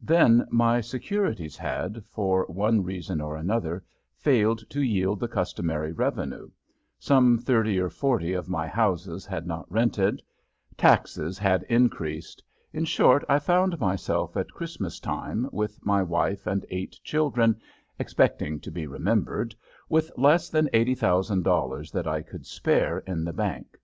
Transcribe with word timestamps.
Then 0.00 0.46
my 0.52 0.80
securities 0.80 1.56
had, 1.56 2.04
for 2.06 2.44
one 2.46 2.84
reason 2.84 3.20
or 3.20 3.34
another, 3.36 3.82
failed 4.16 4.62
to 4.70 4.80
yield 4.80 5.18
the 5.18 5.26
customary 5.26 5.90
revenue; 5.90 6.48
some 7.00 7.38
thirty 7.38 7.80
or 7.80 7.90
forty 7.90 8.34
of 8.34 8.48
my 8.48 8.68
houses 8.68 9.26
had 9.26 9.48
not 9.48 9.68
rented; 9.68 10.22
taxes 10.76 11.38
had 11.38 11.64
increased 11.64 12.40
in 12.72 12.84
short, 12.84 13.24
I 13.28 13.40
found 13.40 13.80
myself 13.80 14.36
at 14.36 14.52
Christmas 14.52 15.00
time, 15.00 15.48
with 15.50 15.84
my 15.84 16.04
wife 16.04 16.46
and 16.46 16.64
eight 16.70 16.94
children 17.02 17.60
expecting 17.98 18.60
to 18.60 18.70
be 18.70 18.86
remembered, 18.86 19.56
with 19.88 20.08
less 20.16 20.50
than 20.50 20.68
$80,000 20.72 21.90
that 21.90 22.06
I 22.06 22.22
could 22.22 22.46
spare 22.46 23.00
in 23.00 23.24
the 23.24 23.32
bank. 23.32 23.76